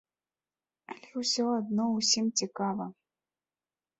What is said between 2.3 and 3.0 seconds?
цікава.